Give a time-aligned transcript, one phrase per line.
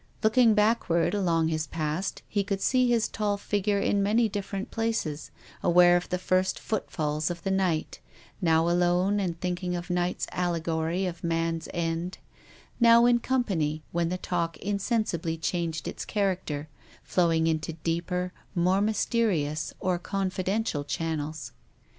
[0.23, 5.29] 'Looking backward along his past he could see his tall figure in many different places,
[5.61, 7.99] aware of the first footfalls of the night,
[8.41, 12.17] now alone and thinking of night's allegory of man's end,
[12.79, 16.67] now in company, when the talk insensibly changed its character,
[17.03, 21.51] flowing into deeper, more mysterious or confidential channels.